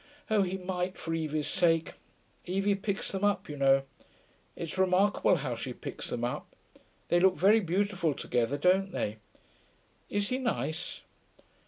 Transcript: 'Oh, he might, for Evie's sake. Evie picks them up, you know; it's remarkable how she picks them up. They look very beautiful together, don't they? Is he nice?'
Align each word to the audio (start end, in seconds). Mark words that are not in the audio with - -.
'Oh, 0.31 0.41
he 0.41 0.57
might, 0.57 0.97
for 0.97 1.13
Evie's 1.13 1.45
sake. 1.47 1.93
Evie 2.47 2.73
picks 2.73 3.11
them 3.11 3.23
up, 3.23 3.47
you 3.47 3.55
know; 3.55 3.83
it's 4.55 4.79
remarkable 4.79 5.35
how 5.35 5.55
she 5.55 5.73
picks 5.73 6.09
them 6.09 6.23
up. 6.23 6.55
They 7.09 7.19
look 7.19 7.35
very 7.37 7.59
beautiful 7.59 8.15
together, 8.15 8.57
don't 8.57 8.93
they? 8.93 9.17
Is 10.09 10.29
he 10.29 10.39
nice?' 10.39 11.01